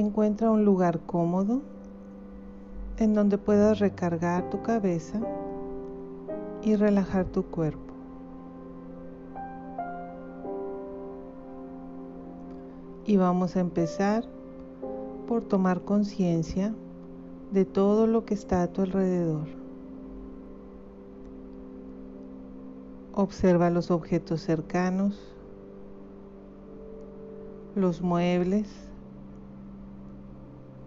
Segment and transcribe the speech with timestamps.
[0.00, 1.60] Encuentra un lugar cómodo
[2.96, 5.20] en donde puedas recargar tu cabeza
[6.62, 7.92] y relajar tu cuerpo.
[13.04, 14.24] Y vamos a empezar
[15.28, 16.74] por tomar conciencia
[17.52, 19.48] de todo lo que está a tu alrededor.
[23.12, 25.36] Observa los objetos cercanos,
[27.74, 28.89] los muebles,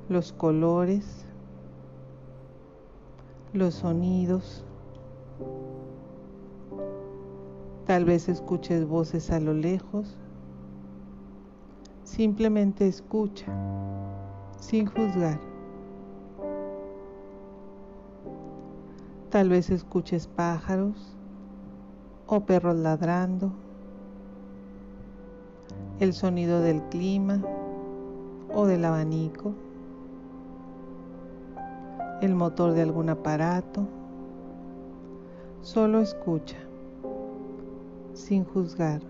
[0.10, 1.26] los colores,
[3.54, 4.66] los sonidos.
[7.86, 10.18] Tal vez escuches voces a lo lejos.
[12.04, 13.48] Simplemente escucha,
[14.60, 15.40] sin juzgar.
[19.30, 21.18] Tal vez escuches pájaros
[22.28, 23.52] o perros ladrando,
[26.00, 27.42] el sonido del clima
[28.54, 29.54] o del abanico
[32.24, 33.86] el motor de algún aparato.
[35.62, 36.56] Solo escucha,
[38.14, 39.02] sin juzgar.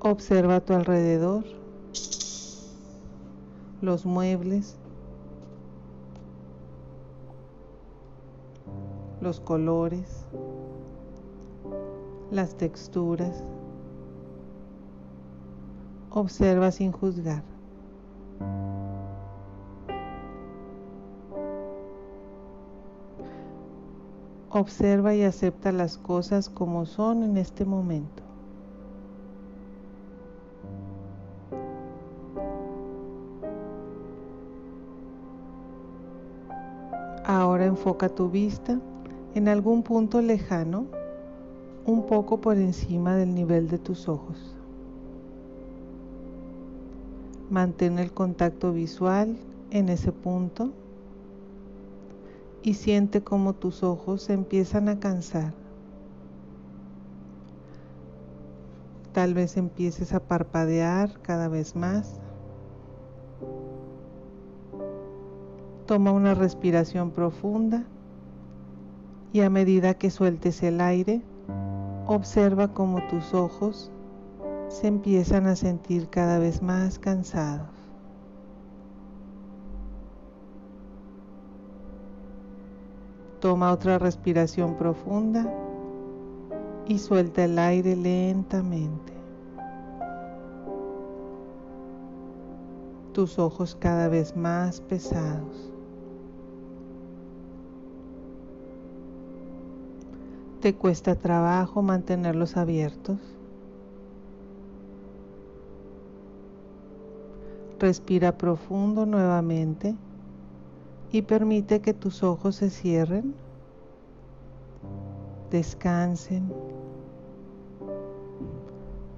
[0.00, 1.44] Observa a tu alrededor
[3.82, 4.78] los muebles,
[9.20, 10.24] los colores,
[12.30, 13.44] las texturas.
[16.10, 17.42] Observa sin juzgar.
[24.50, 28.22] Observa y acepta las cosas como son en este momento.
[37.24, 38.80] Ahora enfoca tu vista
[39.34, 40.86] en algún punto lejano,
[41.84, 44.57] un poco por encima del nivel de tus ojos.
[47.50, 49.36] Mantén el contacto visual
[49.70, 50.72] en ese punto
[52.62, 55.54] y siente cómo tus ojos se empiezan a cansar.
[59.12, 62.20] Tal vez empieces a parpadear cada vez más.
[65.86, 67.84] Toma una respiración profunda
[69.32, 71.22] y a medida que sueltes el aire,
[72.06, 73.90] observa cómo tus ojos
[74.68, 77.68] se empiezan a sentir cada vez más cansados.
[83.40, 85.46] Toma otra respiración profunda
[86.86, 89.12] y suelta el aire lentamente.
[93.12, 95.72] Tus ojos cada vez más pesados.
[100.60, 103.37] ¿Te cuesta trabajo mantenerlos abiertos?
[107.78, 109.94] Respira profundo nuevamente
[111.12, 113.34] y permite que tus ojos se cierren,
[115.50, 116.52] descansen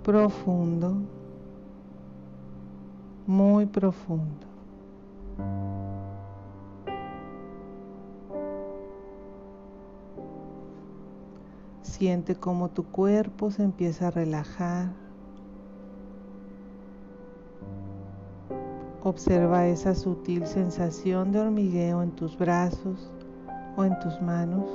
[0.02, 0.94] profundo,
[3.26, 4.46] muy profundo.
[11.82, 14.99] Siente cómo tu cuerpo se empieza a relajar.
[19.10, 23.10] Observa esa sutil sensación de hormigueo en tus brazos
[23.76, 24.70] o en tus manos.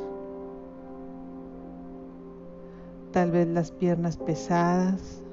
[3.13, 5.23] Tal vez las piernas pesadas,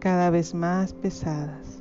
[0.00, 1.80] cada vez más pesadas.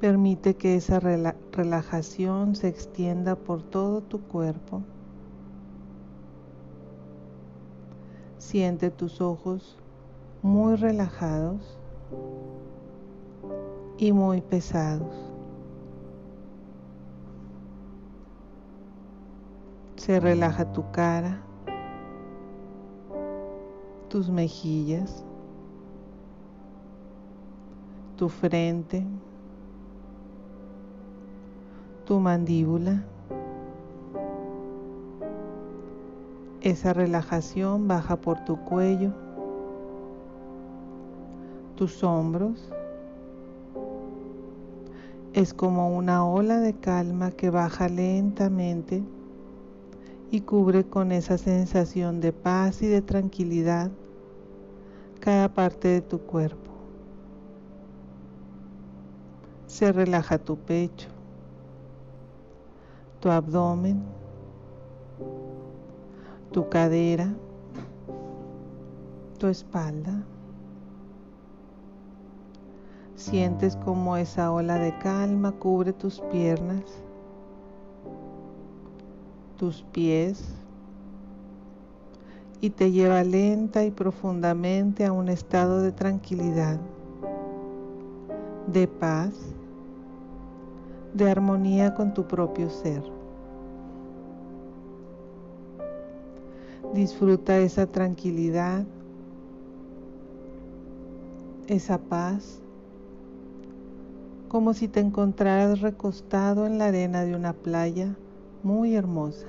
[0.00, 4.82] Permite que esa relajación se extienda por todo tu cuerpo.
[8.38, 9.78] Siente tus ojos
[10.42, 11.78] muy relajados
[13.96, 15.14] y muy pesados.
[19.96, 21.40] Se relaja tu cara,
[24.08, 25.24] tus mejillas,
[28.16, 29.06] tu frente,
[32.04, 33.04] tu mandíbula.
[36.60, 39.21] Esa relajación baja por tu cuello
[41.76, 42.68] tus hombros
[45.32, 49.02] Es como una ola de calma que baja lentamente
[50.30, 53.90] y cubre con esa sensación de paz y de tranquilidad
[55.20, 56.70] cada parte de tu cuerpo.
[59.66, 61.08] Se relaja tu pecho,
[63.20, 64.02] tu abdomen,
[66.50, 67.32] tu cadera,
[69.38, 70.24] tu espalda.
[73.22, 76.82] Sientes como esa ola de calma cubre tus piernas
[79.62, 80.42] tus pies
[82.60, 86.80] y te lleva lenta y profundamente a un estado de tranquilidad,
[88.66, 89.30] de paz,
[91.14, 93.04] de armonía con tu propio ser.
[96.92, 98.84] Disfruta esa tranquilidad,
[101.68, 102.60] esa paz,
[104.52, 108.14] como si te encontraras recostado en la arena de una playa
[108.62, 109.46] muy hermosa,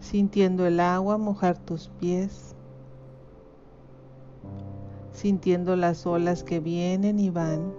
[0.00, 2.56] sintiendo el agua mojar tus pies,
[5.12, 7.72] sintiendo las olas que vienen y van,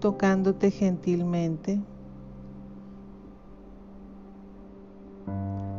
[0.00, 1.82] tocándote gentilmente,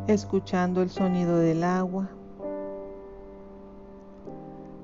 [0.06, 2.12] escuchando el sonido del agua,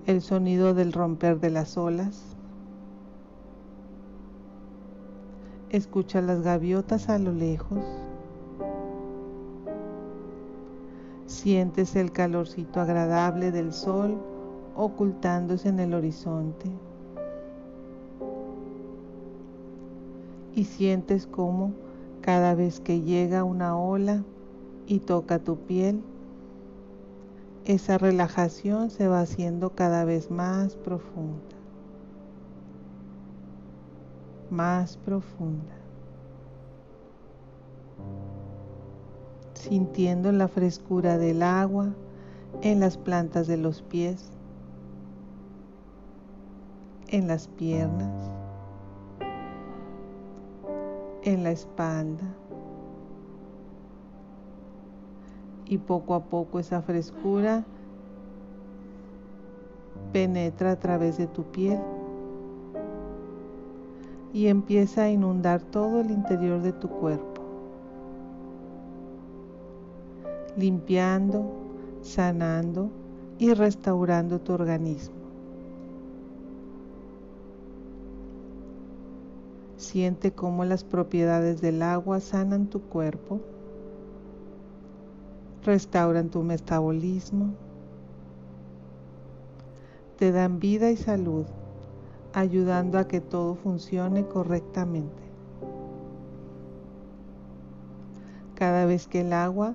[0.08, 2.41] el sonido del romper de las olas.
[5.72, 7.80] Escucha las gaviotas a lo lejos.
[11.28, 14.18] Sientes el calorcito agradable del sol
[14.76, 16.70] ocultándose en el horizonte.
[20.54, 21.72] Y sientes como
[22.20, 24.26] cada vez que llega una ola
[24.88, 26.02] y toca tu piel,
[27.64, 31.61] esa relajación se va haciendo cada vez más profunda
[34.52, 35.74] más profunda,
[39.54, 41.94] sintiendo la frescura del agua
[42.62, 44.30] en las plantas de los pies,
[47.08, 48.30] en las piernas,
[51.24, 52.36] en la espalda.
[55.66, 57.64] Y poco a poco esa frescura
[60.12, 61.80] penetra a través de tu piel
[64.34, 67.42] y empieza a inundar todo el interior de tu cuerpo,
[70.56, 71.52] limpiando,
[72.02, 72.90] sanando
[73.38, 75.16] y restaurando tu organismo.
[79.76, 83.42] Siente cómo las propiedades del agua sanan tu cuerpo,
[85.66, 87.56] restauran tu metabolismo,
[90.18, 91.46] te dan vida y salud
[92.34, 95.22] ayudando a que todo funcione correctamente.
[98.56, 99.74] Cada vez que el agua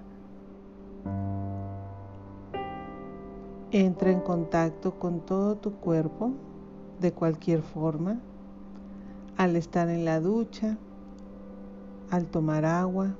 [3.73, 6.33] entra en contacto con todo tu cuerpo
[7.01, 8.19] de cualquier forma,
[9.37, 10.79] al estar en la ducha,
[12.11, 13.15] al tomar agua,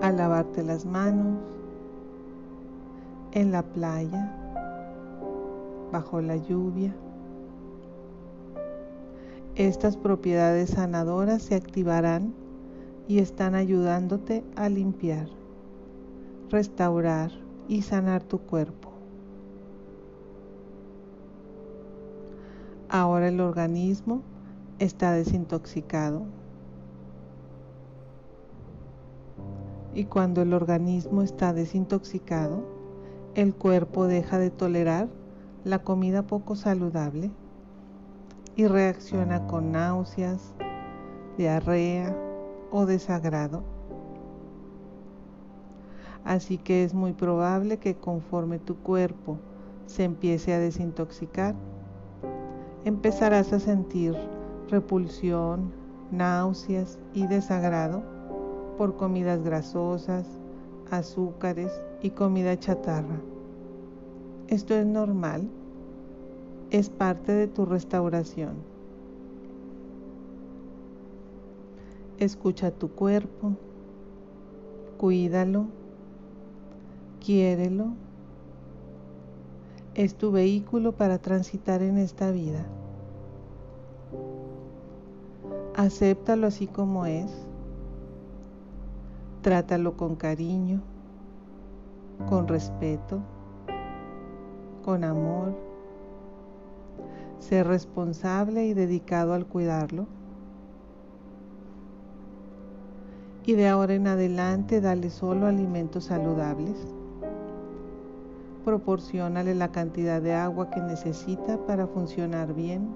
[0.00, 1.38] al lavarte las manos,
[3.32, 4.32] en la playa,
[5.92, 6.94] bajo la lluvia,
[9.56, 12.34] estas propiedades sanadoras se activarán
[13.06, 15.28] y están ayudándote a limpiar,
[16.50, 17.30] restaurar
[17.68, 18.90] y sanar tu cuerpo.
[22.88, 24.22] Ahora el organismo
[24.80, 26.22] está desintoxicado.
[29.94, 32.64] Y cuando el organismo está desintoxicado,
[33.36, 35.08] el cuerpo deja de tolerar
[35.62, 37.30] la comida poco saludable
[38.56, 40.54] y reacciona con náuseas,
[41.36, 42.16] diarrea
[42.70, 43.62] o desagrado.
[46.24, 49.38] Así que es muy probable que conforme tu cuerpo
[49.86, 51.54] se empiece a desintoxicar,
[52.84, 54.14] empezarás a sentir
[54.70, 55.72] repulsión,
[56.10, 58.02] náuseas y desagrado
[58.78, 60.26] por comidas grasosas,
[60.90, 63.20] azúcares y comida chatarra.
[64.48, 65.48] Esto es normal
[66.74, 68.54] es parte de tu restauración.
[72.18, 73.52] Escucha tu cuerpo,
[74.98, 75.66] cuídalo,
[77.24, 77.92] quiérelo.
[79.94, 82.66] Es tu vehículo para transitar en esta vida.
[85.76, 87.30] Acéptalo así como es.
[89.42, 90.82] Trátalo con cariño,
[92.28, 93.20] con respeto,
[94.84, 95.63] con amor
[97.48, 100.06] Sé responsable y dedicado al cuidarlo.
[103.44, 106.74] Y de ahora en adelante dale solo alimentos saludables.
[108.64, 112.88] Proporciónale la cantidad de agua que necesita para funcionar bien.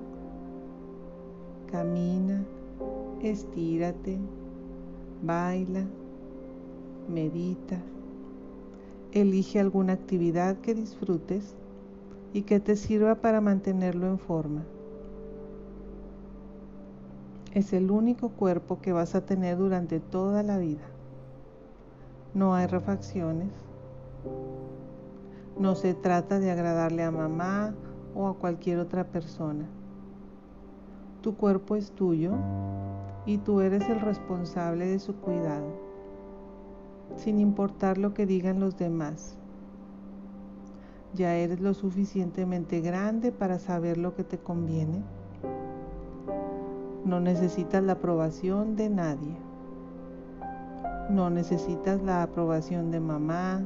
[1.70, 2.42] Camina,
[3.20, 4.18] estírate,
[5.22, 5.84] baila,
[7.06, 7.82] medita.
[9.12, 11.54] Elige alguna actividad que disfrutes
[12.32, 14.64] y que te sirva para mantenerlo en forma.
[17.54, 20.84] Es el único cuerpo que vas a tener durante toda la vida.
[22.34, 23.50] No hay refacciones.
[25.58, 27.74] No se trata de agradarle a mamá
[28.14, 29.66] o a cualquier otra persona.
[31.22, 32.32] Tu cuerpo es tuyo
[33.26, 35.66] y tú eres el responsable de su cuidado,
[37.16, 39.36] sin importar lo que digan los demás.
[41.18, 45.02] Ya eres lo suficientemente grande para saber lo que te conviene.
[47.04, 49.36] No necesitas la aprobación de nadie.
[51.10, 53.62] No necesitas la aprobación de mamá,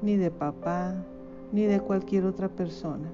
[0.00, 0.94] ni de papá,
[1.52, 3.10] ni de cualquier otra persona.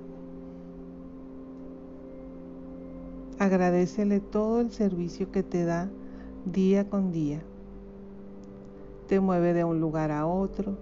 [3.41, 5.89] Agradecele todo el servicio que te da
[6.45, 7.41] día con día.
[9.09, 10.77] Te mueve de un lugar a otro,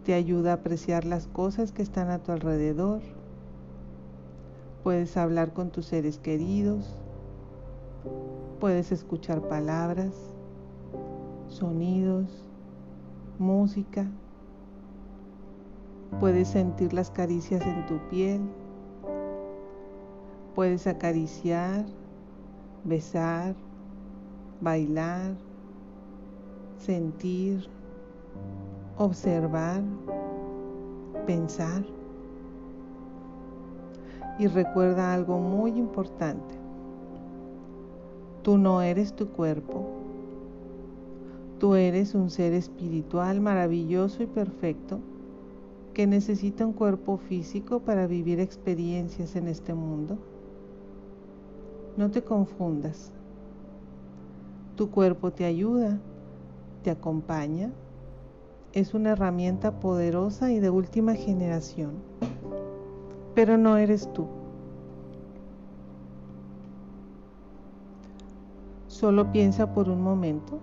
[0.00, 3.00] te ayuda a apreciar las cosas que están a tu alrededor.
[4.82, 6.96] Puedes hablar con tus seres queridos,
[8.58, 10.12] puedes escuchar palabras,
[11.48, 12.44] sonidos,
[13.38, 14.06] música,
[16.18, 18.40] puedes sentir las caricias en tu piel.
[20.54, 21.86] Puedes acariciar,
[22.84, 23.54] besar,
[24.60, 25.36] bailar,
[26.78, 27.68] sentir,
[29.00, 29.82] observar,
[31.26, 31.84] pensar.
[34.38, 36.54] Y recuerda algo muy importante.
[38.42, 39.86] Tú no eres tu cuerpo.
[41.58, 45.00] Tú eres un ser espiritual maravilloso y perfecto
[45.92, 50.18] que necesita un cuerpo físico para vivir experiencias en este mundo.
[51.96, 53.12] No te confundas.
[54.76, 55.98] Tu cuerpo te ayuda,
[56.82, 57.70] te acompaña.
[58.72, 61.94] Es una herramienta poderosa y de última generación.
[63.34, 64.26] Pero no eres tú.
[68.86, 70.60] Solo piensa por un momento.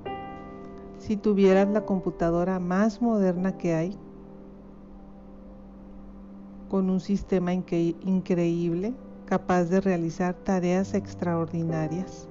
[1.00, 3.98] Si tuvieras la computadora más moderna que hay,
[6.70, 8.94] con un sistema increíble,
[9.26, 12.30] capaz de realizar tareas extraordinarias.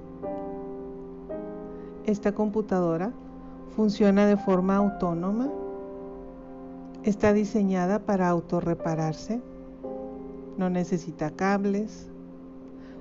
[2.05, 3.11] Esta computadora
[3.75, 5.49] funciona de forma autónoma,
[7.09, 9.41] está diseñada para autorrepararse,
[10.57, 12.09] no necesita cables,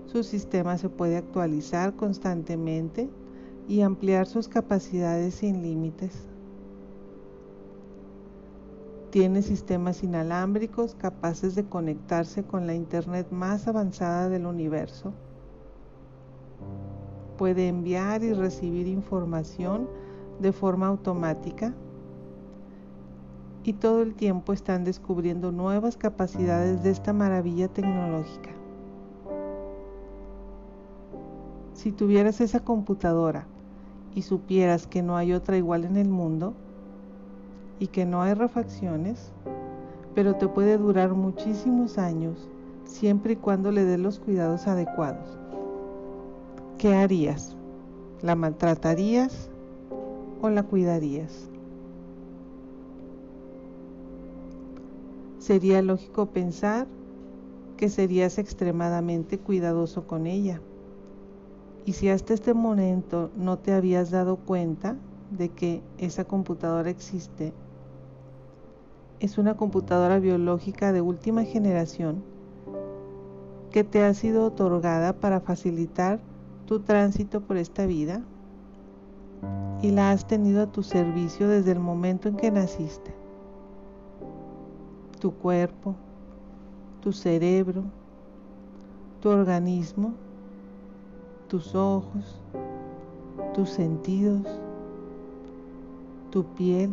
[0.06, 3.10] su sistema se puede actualizar constantemente
[3.66, 6.12] y ampliar sus capacidades sin límites.
[9.10, 15.12] Tiene sistemas inalámbricos capaces de conectarse con la Internet más avanzada del universo.
[17.38, 19.88] Puede enviar y recibir información
[20.38, 21.74] de forma automática
[23.66, 28.50] y todo el tiempo están descubriendo nuevas capacidades de esta maravilla tecnológica.
[31.74, 33.46] Si tuvieras esa computadora
[34.14, 36.54] y supieras que no hay otra igual en el mundo,
[37.78, 39.32] y que no hay refacciones,
[40.14, 42.48] pero te puede durar muchísimos años
[42.84, 45.36] siempre y cuando le des los cuidados adecuados.
[46.78, 47.56] ¿Qué harías?
[48.22, 49.50] ¿La maltratarías
[50.40, 51.50] o la cuidarías?
[55.46, 56.88] Sería lógico pensar
[57.76, 60.60] que serías extremadamente cuidadoso con ella.
[61.84, 64.96] Y si hasta este momento no te habías dado cuenta
[65.30, 67.52] de que esa computadora existe
[69.20, 72.24] es una computadora biológica de última generación
[73.70, 76.18] que te ha sido otorgada para facilitar
[76.66, 78.20] tu tránsito por esta vida
[79.80, 83.25] y la has tenido a tu servicio desde el momento en que naciste.
[85.20, 85.94] Tu cuerpo,
[87.00, 87.82] tu cerebro,
[89.20, 90.12] tu organismo,
[91.48, 92.40] tus ojos,
[93.54, 94.46] tus sentidos,
[96.30, 96.90] tu piel,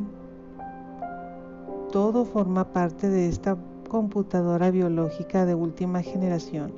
[1.92, 3.58] todo forma parte de esta
[3.90, 6.72] computadora biológica de última generación.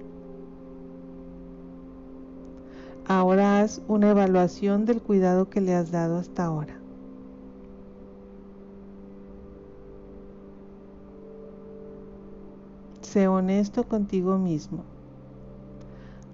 [3.07, 6.84] Ahora haz una evaluación del cuidado que le has dado hasta ahora.
[13.15, 14.83] Sé honesto contigo mismo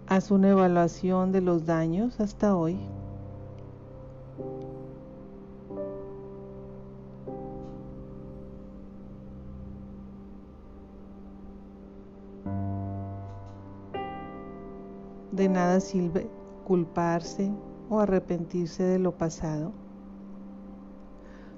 [0.07, 2.79] Haz una evaluación de los daños hasta hoy.
[15.31, 16.27] De nada sirve
[16.65, 17.51] culparse
[17.91, 19.71] o arrepentirse de lo pasado.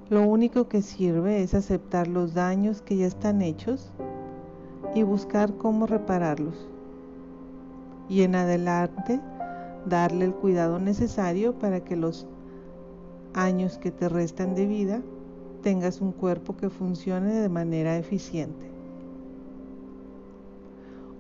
[0.10, 3.94] Lo único que sirve es aceptar los daños que ya están hechos
[4.96, 6.68] y buscar cómo repararlos.
[8.10, 9.20] Y en adelante
[9.86, 12.28] darle el cuidado necesario para que los
[13.34, 15.02] años que te restan de vida
[15.62, 18.70] tengas un cuerpo que funcione de manera eficiente.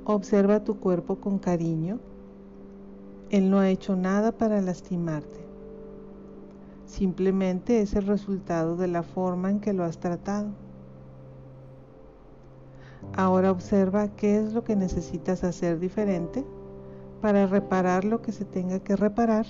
[0.06, 2.00] Observa tu cuerpo con cariño.
[3.30, 5.39] Él no ha hecho nada para lastimarte.
[6.86, 10.50] Simplemente es el resultado de la forma en que lo has tratado.
[13.15, 16.45] Ahora observa qué es lo que necesitas hacer diferente
[17.22, 19.45] para reparar lo que se tenga que reparar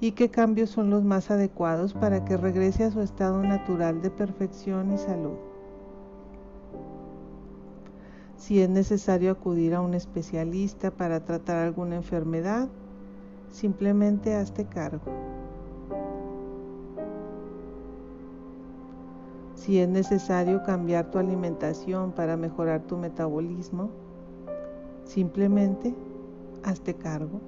[0.00, 4.10] y qué cambios son los más adecuados para que regrese a su estado natural de
[4.10, 5.36] perfección y salud.
[8.36, 12.68] Si es necesario acudir a un especialista para tratar alguna enfermedad,
[13.52, 15.41] simplemente hazte cargo.
[19.62, 23.90] Si es necesario cambiar tu alimentación para mejorar tu metabolismo,
[25.04, 25.94] simplemente
[26.64, 27.40] hazte cargo.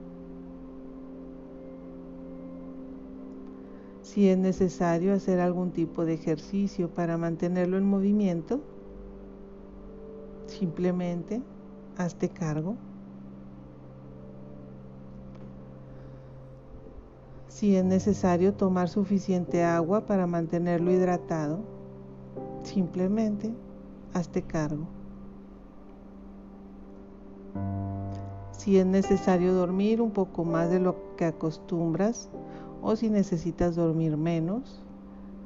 [4.03, 8.61] Si es necesario hacer algún tipo de ejercicio para mantenerlo en movimiento,
[10.47, 11.43] simplemente
[11.97, 12.77] hazte cargo.
[17.49, 21.74] Si es necesario tomar suficiente agua para mantenerlo hidratado,
[22.65, 23.55] Simplemente
[24.15, 24.87] hazte cargo.
[28.51, 32.31] Si es necesario dormir un poco más de lo que acostumbras
[32.83, 34.81] o si necesitas dormir menos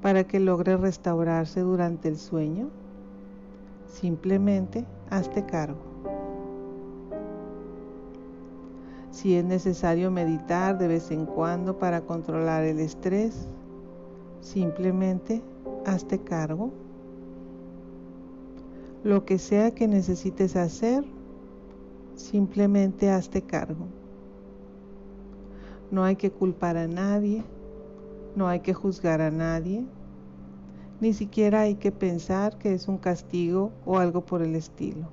[0.00, 2.68] para que logre restaurarse durante el sueño,
[3.88, 5.80] simplemente hazte cargo.
[9.10, 13.48] Si es necesario meditar de vez en cuando para controlar el estrés,
[14.40, 15.42] simplemente
[15.84, 16.70] hazte cargo.
[19.04, 21.04] Lo que sea que necesites hacer,
[22.16, 23.86] simplemente hazte cargo.
[25.92, 27.44] No hay que culpar a nadie,
[28.34, 29.86] no hay que juzgar a nadie,
[31.00, 35.08] ni siquiera hay que pensar que es un castigo o algo por el estilo.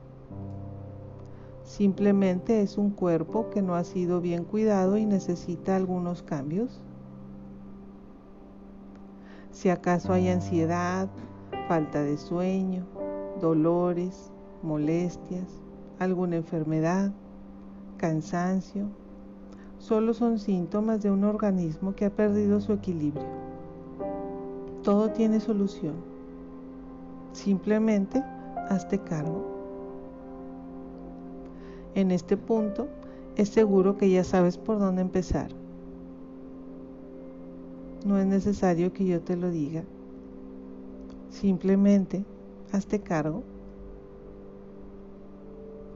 [1.64, 6.82] Simplemente es un cuerpo que no ha sido bien cuidado y necesita algunos cambios.
[9.52, 11.08] Si acaso hay ansiedad,
[11.68, 12.86] falta de sueño,
[13.42, 15.62] dolores, molestias,
[16.00, 17.12] alguna enfermedad,
[17.98, 18.88] cansancio,
[19.80, 23.28] solo son síntomas de un organismo que ha perdido su equilibrio.
[24.84, 25.96] Todo tiene solución.
[27.34, 28.24] Simplemente
[28.70, 29.44] hazte cargo.
[31.96, 32.88] En este punto
[33.36, 35.50] es seguro que ya sabes por dónde empezar.
[38.06, 39.84] No es necesario que yo te lo diga.
[41.30, 42.24] Simplemente
[42.76, 43.44] hazte cargo.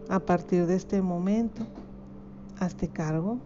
[0.10, 1.64] A partir de este momento,
[2.60, 3.38] hazte cargo.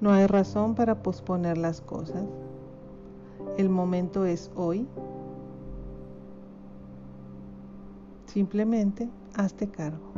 [0.00, 2.24] No hay razón para posponer las cosas.
[3.56, 4.86] El momento es hoy.
[8.26, 10.12] Simplemente hazte cargo.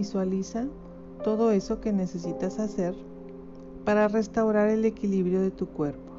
[0.00, 0.64] Visualiza
[1.22, 2.94] todo eso que necesitas hacer
[3.84, 6.12] para restaurar el equilibrio de tu cuerpo.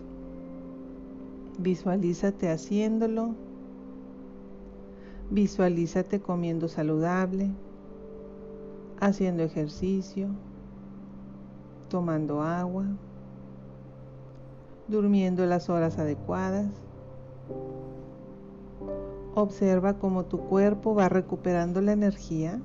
[1.58, 3.34] Visualízate haciéndolo.
[5.32, 7.50] Visualízate comiendo saludable,
[9.00, 10.28] haciendo ejercicio,
[11.90, 12.86] tomando agua,
[14.90, 16.70] durmiendo las horas adecuadas.
[19.34, 22.60] Observa cómo tu cuerpo va recuperando la energía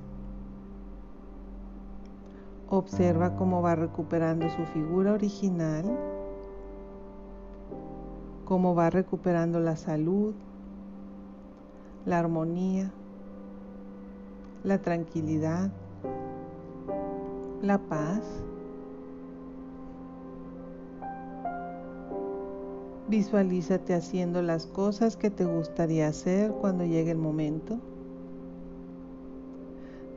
[2.69, 5.85] Observa cómo va recuperando su figura original,
[8.43, 10.33] cómo va recuperando la salud,
[12.05, 12.91] la armonía,
[14.65, 15.69] la tranquilidad,
[17.61, 18.43] la paz.
[23.07, 27.79] Visualízate haciendo las cosas que te gustaría hacer cuando llegue el momento.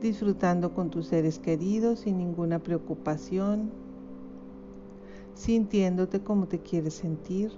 [0.01, 3.69] Disfrutando con tus seres queridos sin ninguna preocupación.
[5.35, 7.51] Sintiéndote como te quieres sentir.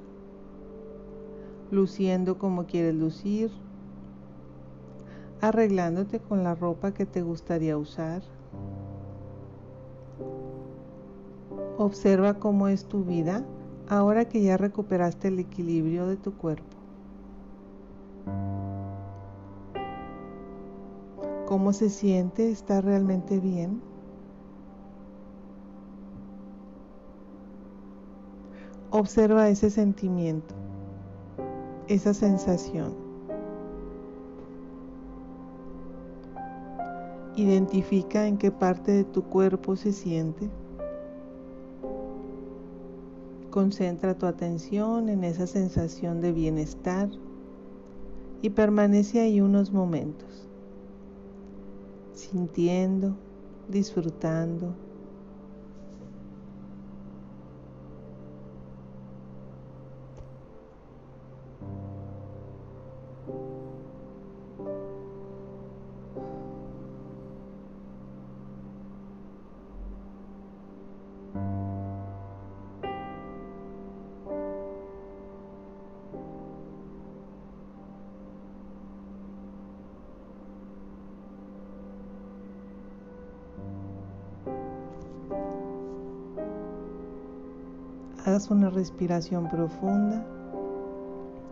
[1.71, 3.49] Luciendo como quieres lucir.
[5.39, 8.23] Arreglándote con la ropa que te gustaría usar.
[11.77, 13.45] Observa cómo es tu vida
[13.87, 16.72] ahora que ya recuperaste el equilibrio de tu cuerpo.
[21.53, 22.49] ¿Cómo se siente?
[22.49, 23.79] ¿Está realmente bien?
[28.89, 30.55] Observa ese sentimiento,
[31.87, 32.95] esa sensación.
[37.35, 40.49] Identifica en qué parte de tu cuerpo se siente.
[43.51, 47.09] Concentra tu atención en esa sensación de bienestar
[48.41, 50.49] y permanece ahí unos momentos,
[52.13, 53.17] sintiendo,
[53.67, 54.75] disfrutando.
[88.33, 90.25] Una respiración profunda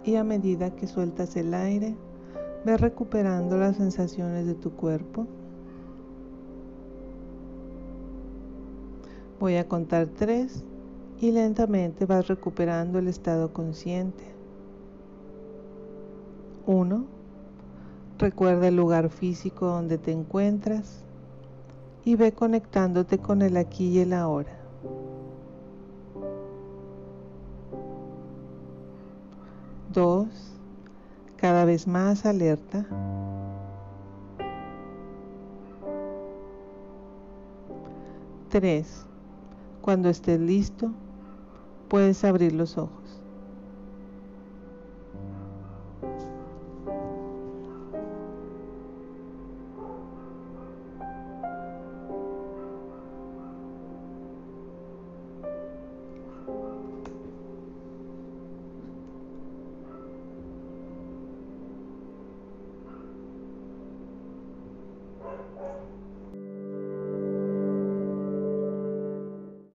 [0.04, 1.96] y a medida que sueltas el aire,
[2.66, 5.28] ve recuperando las sensaciones de tu cuerpo.
[9.40, 10.64] Voy a contar tres
[11.20, 14.24] y lentamente vas recuperando el estado consciente.
[16.66, 17.06] Uno,
[18.18, 21.04] recuerda el lugar físico donde te encuentras
[22.04, 24.61] y ve conectándote con el aquí y el ahora.
[29.94, 30.28] 2.
[31.38, 32.86] Cada vez más alerta.
[38.50, 39.06] 3.
[39.82, 40.92] Cuando estés listo,
[41.88, 43.01] puedes abrir los ojos.